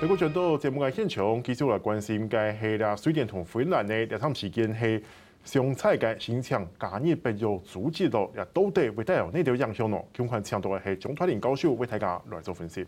[0.00, 5.02] 美国众多节目嘅现场，继续来关心嘅系啦，瑞典同芬兰呢两场时间系
[5.42, 10.00] 上菜嘅形象加热不有阻止到，也到底会带有哪条影响呢？
[10.14, 12.86] 今晚请到嘅系中团林教授为大家来做分析。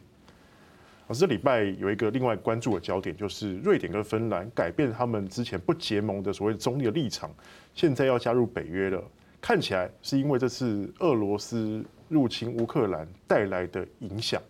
[1.09, 7.29] 而这礼拜有一个另外关注的焦点，就是瑞典跟芬兰改变他们之前不结盟的所谓中立的立场，
[7.75, 9.03] 现在要加入北约了。
[9.41, 14.41] 看起来是因为这次俄罗斯入侵乌克兰带来的影响。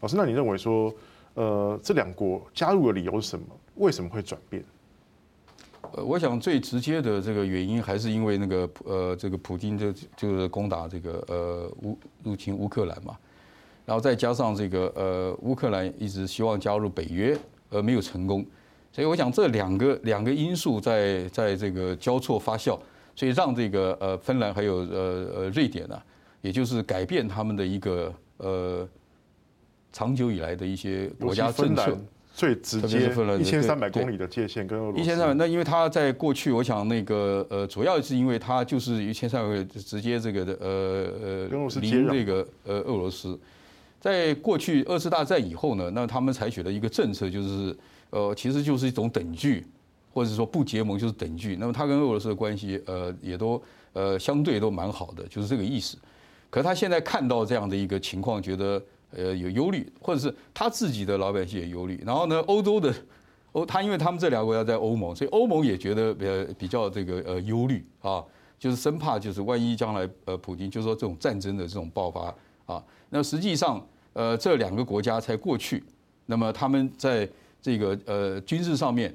[0.00, 0.92] 老师，那你认为说？
[1.34, 3.46] 呃，这两国加入的理由是什么？
[3.76, 4.62] 为什么会转变？
[5.92, 13.16] 呃，我想最直接的这个原因还是因为那个呃，这个普京就就是攻打这个呃乌入侵乌克兰嘛，
[13.86, 17.36] 然后再加上这个呃乌克兰一直希望加入北约
[17.70, 18.44] 而没有成功，
[18.92, 22.78] 所以我想这两个两个因素在在这个交错发酵，
[23.16, 26.02] 所以让这个呃芬兰还有呃呃瑞典呢，
[26.42, 28.88] 也就是改变他们的一个呃。
[29.92, 31.98] 长久以来的一些国家政策，
[32.32, 35.00] 最直接一千三百公里的界限跟俄罗斯。
[35.00, 43.38] 一千三百，那因为它在过去，我想那个呃，主要是因为它就是一千三百直接这个的呃呃离那个呃俄罗斯。
[43.98, 47.76] 在过去二次大战以后呢，那他们采取了一个政策，就是
[48.10, 49.66] 呃，其实就是一种等距，
[50.14, 51.56] 或者说不结盟就是等距。
[51.56, 53.60] 那么它跟俄罗斯的关系呃也都
[53.92, 55.98] 呃相对都蛮好的，就是这个意思。
[56.48, 58.80] 可他现在看到这样的一个情况，觉得。
[59.10, 62.02] 呃，有忧虑，或者是他自己的老百姓也忧虑。
[62.06, 62.94] 然后呢，欧洲的
[63.52, 68.24] 欧，他因为他们这两个国家在欧盟，所以欧盟也觉得呃比较这个呃忧虑啊，
[68.58, 72.34] 就是生怕就是万一将来呃普京就说这种战争的这种爆发
[72.66, 75.82] 啊，那实际上呃这两个国家才过去，
[76.26, 77.28] 那么他们在
[77.60, 79.14] 这个呃军事上面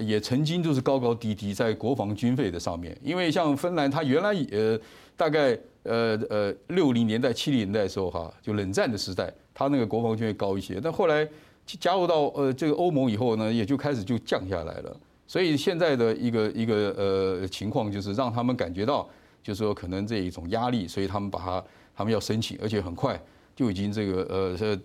[0.00, 4.78] 也曾经就是高高低低在国防军费的上面，因为像芬兰，它原来呃
[5.16, 5.58] 大概。
[5.82, 10.78] 呃呃，六零年代、七零年代的时候哈，就冷战的时代，它那个国防军会高一些。
[10.78, 11.26] 但后来
[11.64, 14.94] 加入到呃这个欧盟以后呢，也就开始就降下来了。
[15.26, 19.08] 所以现在的一个一个呃情况就是让他们感觉到，
[19.42, 21.64] 就是说可能这一种压力，所以他们把它
[21.96, 23.18] 他们要申请，而且很快
[23.54, 24.78] 就已经这个呃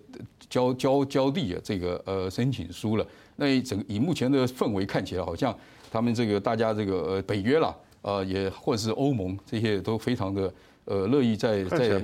[0.48, 3.06] 交交交递了这个呃申请书了。
[3.36, 5.56] 那一整以目前的氛围看起来，好像
[5.90, 10.52] 他们这个大家这个呃北约啦，呃也或者是欧盟这些都非常的。
[10.88, 12.00] 呃，乐意在在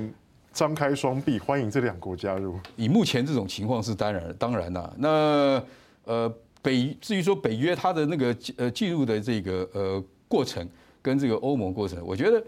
[0.52, 2.58] 张开双臂欢迎这两国加入。
[2.74, 4.92] 以目前这种情况是当然当然啦。
[4.98, 5.62] 那
[6.04, 10.68] 呃北至于说北约它的那个呃进入的这个呃过程
[11.00, 12.42] 跟这个欧盟过程，我觉得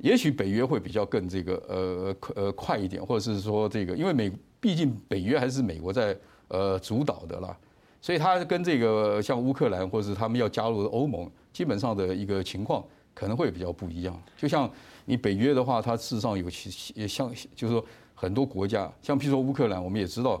[0.00, 6.16] 也许北约会比较更这个呃呃快一点，或者是说这个因为美毕竟北约还是美国在
[6.48, 7.56] 呃主导的啦，
[8.00, 12.84] 所以它跟这个像乌克兰或者是他们要加入欧盟基本上的一个情况
[13.14, 14.70] 可能会比较不一样，就像。
[15.06, 17.84] 你北约的话，它事实上有其也像，就是说
[18.14, 20.40] 很多国家，像譬如说乌克兰，我们也知道，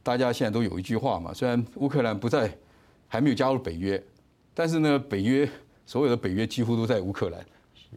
[0.00, 2.48] 大家现在都有一句话嘛，虽然乌克兰不在，
[3.08, 4.00] 还没有加入北约，
[4.54, 5.48] 但是呢，北约
[5.86, 7.44] 所有的北约几乎都在乌克兰，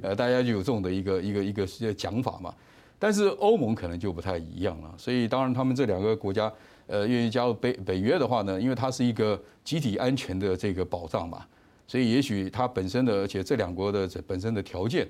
[0.01, 2.53] 呃，大家就有这种的一个一个一个讲法嘛。
[2.97, 6.51] 但是欧盟可能就不太一样了，所以当然他们这两个国家，
[6.87, 11.45] 呃，愿意加入北北约的话呢，因为它是一个集体安全的这个保障嘛，
[11.87, 15.07] 所以也许它本身的，而且这两国的这本身的条件。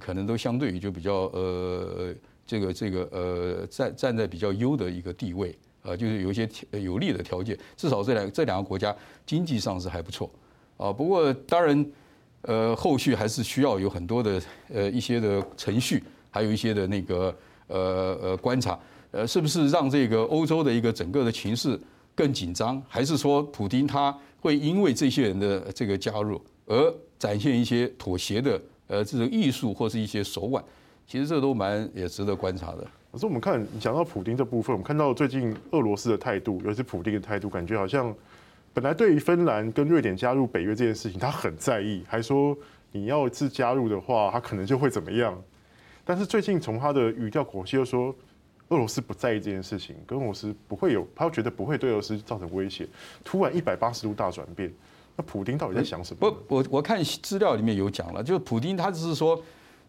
[0.00, 2.14] 可能都相对于就比较呃
[2.46, 10.30] 这个这个呃站站在比较优的一个地位啊，就是有一些有利的条件，至少这两这两个国家经济上是还不错
[10.78, 10.90] 啊。
[10.90, 11.86] 不过当然
[12.42, 14.42] 呃后续还是需要有很多的
[14.72, 17.34] 呃一些的程序，还有一些的那个
[17.66, 18.78] 呃呃观察，
[19.10, 21.78] 呃是不是让这个欧洲的一个整个的情势
[22.14, 28.60] 更紧张，还是说普丁他会因为这些人的这个加入而展现一些妥协的？
[28.88, 30.62] 呃，这种艺术或是一些手腕，
[31.06, 32.86] 其实这都蛮也值得观察的。
[33.10, 38.14] 可是我们看你讲到普丁这部分，我们看到最近俄罗斯的态度，尤其是普丁的态度，感觉好像
[38.74, 42.56] 本来对于芬兰跟瑞典加入北约这件事情，他很在意，还说
[42.90, 45.40] 你要是加入的话，他可能就会怎么样。
[46.04, 48.14] 但是最近从他的语调口气又说，
[48.68, 52.88] 俄罗斯不在意这件事情，跟俄罗斯不会有，他觉得不会对俄罗斯造成威胁。
[53.22, 54.72] 突然一百八十度大转变。
[55.14, 56.30] 那普丁到底在想什么？
[56.30, 59.38] 不，我我看资料里面有讲了，就是普丁他只是说，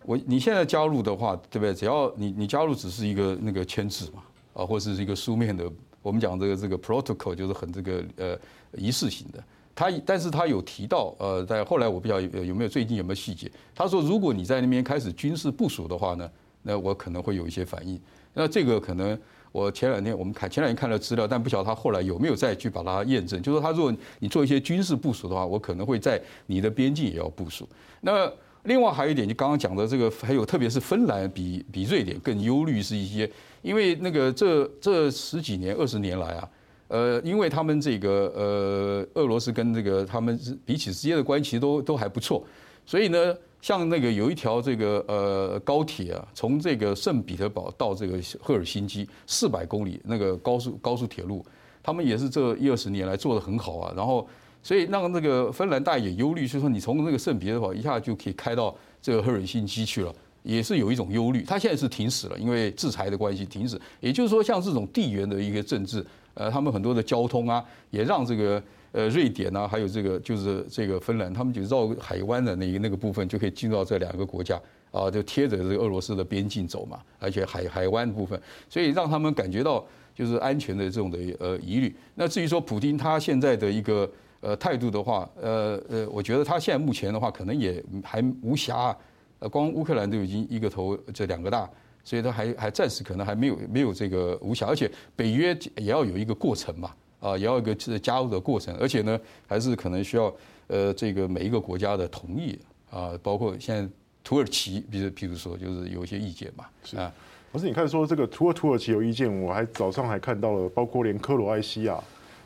[0.03, 1.73] 我你现在加入的话，对不对？
[1.73, 4.21] 只要你你加入只是一个那个签字嘛，
[4.53, 5.63] 啊，或者是一个书面的，
[6.03, 8.37] 我们讲这个这个 protocol 就是很这个呃
[8.73, 9.43] 仪式性的。
[9.73, 13.51] 他但是他有提到，呃，在后来我不晓得有没有最近有没有细节。
[13.73, 16.29] 他说，如果你在那边开始军事部署的话呢，
[16.61, 17.99] 那我可能会有一些反应。
[18.35, 19.19] 那这个可能。
[19.53, 23.39] 我前两天我们看前两天看了资料，但不晓得他后来有没有再去把它验证。
[23.39, 27.69] 就是说，他如果你做一些军事部署的话，我可能会在你的边境也要部署。
[28.01, 28.27] 那
[28.63, 33.29] 另外还有一点，就刚刚讲的这个，还有特别是芬兰比比瑞典更忧虑是一些，
[33.61, 36.49] 因为那个这这十几年二十年来啊，
[36.87, 42.41] 呃，因为他们这个呃，俄罗斯跟这个他们彼此之间的关系都都还不错，
[42.85, 51.45] 所以呢，像那个有一条这个呃高铁啊，从这个圣彼得堡到这个赫尔辛基四百公里那个高速高速铁路，
[51.81, 53.93] 他们也是这一二十年来做得很好啊。
[53.95, 54.25] 然后，
[54.63, 61.43] 所以让那个芬兰大也忧虑，就是说你从那个圣彼得堡一下就可以开到这个赫尔辛基去了，也是有一种忧虑。
[61.43, 63.79] 他现在是停驶了，因为制裁的关系停止。
[63.99, 66.03] 也就是说，像这种地缘的一个政治。
[66.35, 68.59] 呃，他们很多的交通啊，也让这个
[68.91, 81.95] 呃瑞典啊，还有这个就是这个芬兰，他们就绕海湾的那个那个部分就可以进到这两个国家啊，就贴着这个俄罗斯的边境走嘛，而且海海湾部分，所以让他们感觉到就是安全的这种的呃疑虑。
[82.15, 84.11] 那至于说普京他现在的一个
[84.43, 88.95] 呃态度的话，呃呃，我觉得他现在目前的话可能也还无暇，
[89.39, 91.67] 呃，光乌克兰都已经一个头这两个大。
[92.05, 99.17] 所以他还还暂时可能还没有没有这个无暇，而且北约也要有一个过程嘛，啊，也要一个加入的过程，而且呢，
[99.47, 100.35] 还是可能需要
[100.67, 102.59] 呃这个每一个国家的同意
[102.91, 103.89] 啊，包括现在
[104.21, 107.09] 土耳其，比如譬如说就是有一些意见嘛，是啊。
[107.53, 111.97] 不是你看说这个土耳土耳其有意见，我还早上还看到了，包括连克罗埃西亚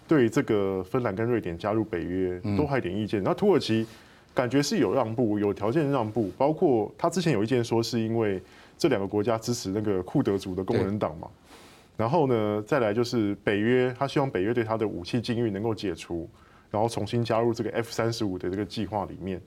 [0.07, 3.86] 对这个芬兰跟瑞典加入北约都还有点意见，那土耳其
[4.33, 8.42] 感觉是有让步，有条件让步，包括他之前有意见说是因为。
[8.80, 11.27] 这两个国家支持那个库德族的工人党嘛，
[11.98, 16.30] 然后呢，再来就是北约，他希望北约对他的武器禁运能够解除，
[16.69, 19.42] 然后重新加入这个 F 三十五的这个计划里面。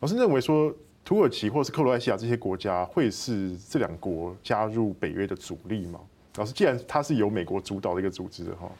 [0.00, 0.70] 老师认为说，
[1.02, 5.98] 土耳其或是克罗埃西亚这些国家会是这两国加入北约的阻力吗？
[6.36, 8.70] 老师，既然它是由美国主导的一个组织的哈，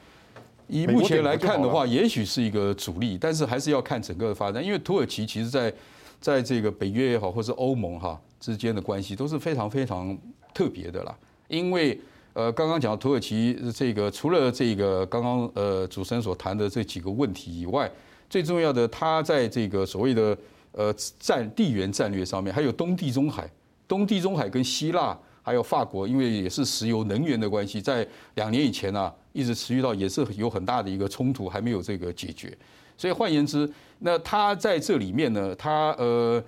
[0.69, 5.73] 以目前来看的话，也许是一个主力，但是还是要看整个的发展，因为土耳其其实在
[6.20, 8.19] 在这个北约也好，或是欧盟哈。
[8.41, 10.17] 之间的关系都是非常非常
[10.55, 11.12] 特别的啦，
[11.49, 12.00] 因为
[12.35, 17.91] 呃，刚刚讲土耳其这个除了这个刚刚呃主持人所谈的这几个问题以外，
[18.31, 20.38] 最重要的，它在这个所谓的
[20.71, 23.50] 呃战地缘战略上面，还有东地中海，
[23.88, 25.19] 东地中海跟希腊
[25.49, 32.56] 还有法国，因为也是石油能源的关系，在两年以前呢，一直持续到也是有很大的一个冲突，还没有这个解决。
[32.97, 33.69] 所以换言之，
[34.00, 36.43] 那他在这里面呢，他呃。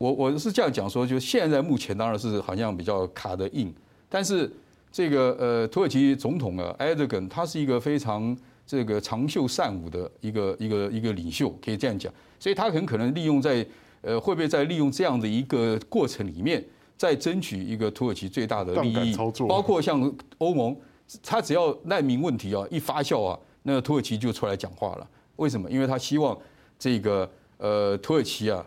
[0.00, 3.70] 我我是这样讲说，就现在目前当然是好像比较卡的硬，
[4.08, 4.50] 但是
[4.90, 8.34] 这个呃土耳其总统啊埃尔多安他是一个非常
[8.66, 13.66] 这个长袖善舞的一个一个一个领袖，可以这样讲，所以他很可能利用在
[14.00, 16.64] 呃会不会在利用这样的一个过程里面，
[17.00, 19.16] 再争取一个土耳其最大的利益，
[19.48, 19.98] 包括像
[20.36, 20.76] 欧盟，
[21.22, 25.08] 他只要难民问题啊一发酵啊，那个土耳其就出来讲话了。
[25.36, 25.70] 为什么？
[25.70, 26.36] 因为他希望
[26.78, 28.62] 这个呃土耳其啊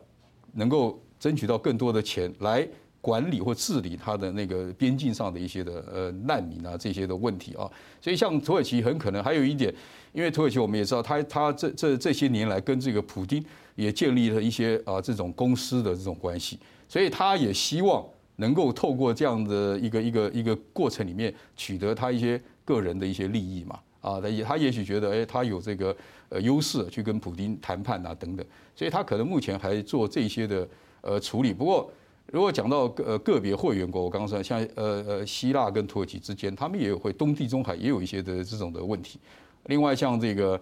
[0.53, 0.99] 能够。
[1.19, 2.67] 争取到更多的钱来
[2.99, 7.63] 管理或治理他的那个边境上的一些的呃难民啊这些的问题啊，
[8.01, 9.73] 所以像土耳其很可能还有一点，
[10.11, 13.41] 因为土耳其我们也知道，他他这这这些年来跟这个普京
[13.75, 16.59] 也建立了一些啊这种公司的这种关系，
[16.89, 18.05] 所以他也希望
[18.37, 25.95] 能够透过这样的一个一个一个过程里面取得他一些个人的一些利益嘛啊，他也他也许觉得哎他有这个
[26.29, 28.45] 呃优势去跟普丁谈判啊等等，
[28.75, 30.67] 所以他可能目前还做这些的。
[31.05, 31.53] 呃，处理。
[31.53, 31.91] 不过，
[32.27, 39.19] 如果讲到呃个别会员国，我刚刚说像呃呃希腊跟土耳其之间，他们也有会东地中海也有一些的这种的问题。
[39.65, 40.57] 另外，像这个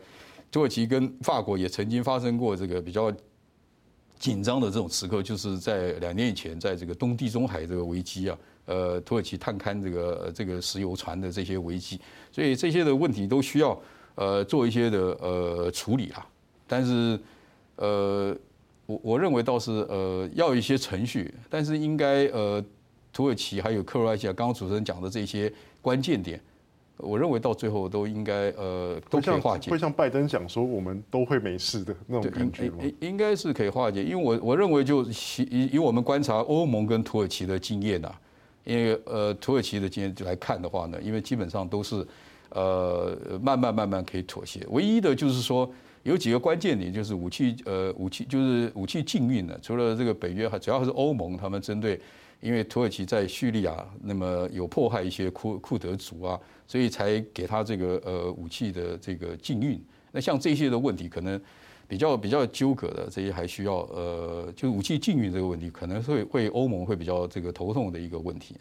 [0.51, 3.13] 土耳其跟法国也曾经发生过这个比较
[4.21, 11.99] 紧张的这种时刻，就是在两年以前，在这个东地中海这个危机啊，呃，土耳其探勘这个这个石油船的这些危机，
[12.31, 13.77] 所以这些的问题都需要
[14.15, 16.25] 呃做一些的呃处理啊。
[16.65, 17.19] 但是
[17.75, 18.33] 呃。
[18.87, 22.61] 我我认为倒是呃要一些程序，但是应该呃
[23.13, 26.41] 土耳其还有克罗埃西亚刚刚主持人讲的这些关键点，
[27.01, 29.71] 我认为到最后都应该呃都可以化解。
[29.71, 32.77] 会像拜登讲说我们都会没事的那种感觉吗？
[32.81, 38.11] 应应该是可以化解，因为我我认为就以以我们观察欧盟跟土耳其的经验呐，
[38.63, 42.05] 因为呃土耳其的经验来看的话呢，因为基本上都是
[42.49, 45.69] 呃慢慢慢慢可以妥协，唯一的就是说。
[46.03, 49.55] 有几个关键点，就是武器，呃，武器就是武器禁运的。
[49.61, 52.01] 除了这个北约，还主要是欧盟，他们针对，
[52.41, 59.81] 因为土耳其在叙利亚那么有迫害一些库库德族啊，所以才给他这个呃武器的这个禁运。
[60.11, 61.39] 那像这些的问题，可能
[61.87, 68.55] 比较比较纠葛的，这些还需要呃，就武器禁运这个问题，可能会会欧盟会比较这个头痛的一个问题。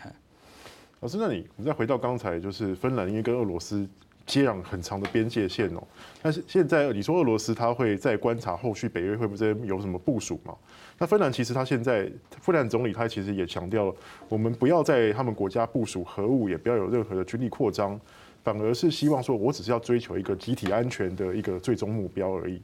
[1.00, 3.88] 老师，那你我们再回到刚才，就是芬兰因为跟俄罗斯。
[4.30, 5.82] 接壤很长的边界线哦，
[6.22, 10.54] 但是现在你说俄罗斯他会在观察后续北约会不会有什么部署吗？
[10.96, 12.08] 那芬兰其实他现在
[12.40, 13.94] 芬兰总理他其实也强调了，
[14.28, 18.00] 我们不要在他们国家部署核武，也不要有任何的军力扩张，
[18.44, 22.62] 反而是希望说我只是要追求一个集体安全的一个最终目标而已。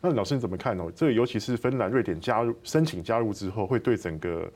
[0.00, 0.84] 那老师你怎么看呢？
[0.94, 4.48] 这个尤其是芬兰、瑞典加入申请加入之后，会对整个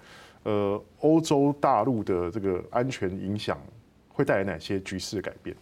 [0.45, 3.61] 呃欧洲大陆的这个安全影响
[4.09, 5.57] 会带来哪些局势改变？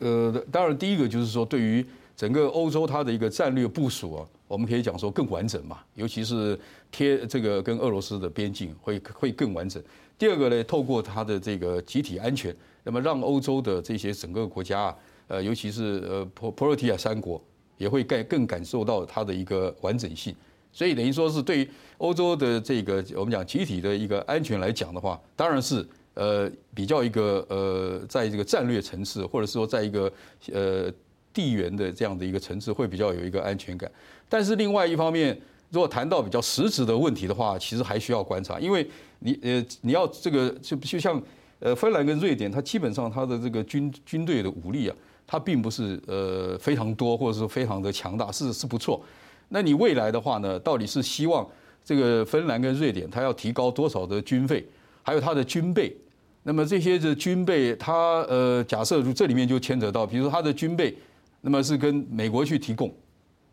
[0.00, 6.58] 呃，当然第一个就是说，对于整个欧洲它的一个战略部署啊，我们可以讲说更完整嘛，尤其是
[6.90, 9.82] 贴这个跟俄罗斯的边境会会更完整。
[10.18, 14.96] 第二个呢，透过它的这个集体安全，那么让欧洲的这些整个国家啊，
[15.28, 17.40] 呃，尤其是呃普普罗提亚三国。
[17.80, 20.36] 也会更更感受到它的一个完整性，
[20.70, 25.82] 所以等于说是对于欧洲的这个我们讲集体的一个安全来讲的话，当然是
[26.14, 30.12] 呃比较一个呃在这个战略层次，或者说在一个
[30.52, 30.92] 呃
[31.32, 33.90] 地缘的这样的一个层次会比较有一个安全感。
[34.28, 35.38] 但是另外一方面，
[35.70, 38.88] 如果谈到比较实质的问题的话，其实还需要观察，因为
[39.20, 41.22] 你呃你要这个就就像
[41.58, 44.96] 呃芬兰跟瑞典，它基本上它的这个军军队的武力啊。
[45.32, 49.00] 它并不是呃非常多，或者是非常的强大，是是不错。
[49.50, 51.48] 那你未来的话呢，到底是希望
[51.84, 54.66] 这个芬兰跟瑞典，它要提高多少的军费，
[55.02, 55.96] 还有它的军备？
[56.42, 57.92] 那么这些的军备，它
[58.28, 60.96] 呃假设如这里面就牵扯到，比如说它的军备，
[61.40, 62.92] 那么是跟美国去提供。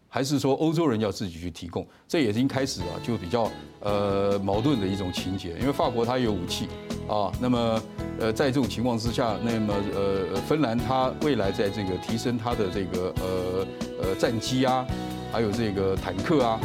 [0.10, 3.52] 还是说欧洲人要自己去提供，这也已经开始啊，就比较
[3.82, 5.50] 呃矛盾的一种情节。
[5.60, 6.70] 因为法国它有武器
[7.10, 7.84] 啊，那么
[8.18, 13.68] 呃在这种情况之下，那么呃芬兰它未来在这个提升它的这个呃
[14.02, 14.88] 呃战机啊，
[15.30, 16.60] 还有这个坦克啊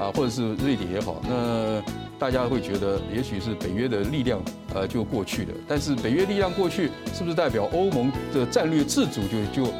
[0.00, 1.82] 啊，或者是瑞典也好，那
[2.18, 4.40] 大家会觉得也许是北约的力量
[4.74, 5.48] 呃就过去了。
[5.68, 9.72] 但是北约力量过去，是不是代表欧盟的战略自主就就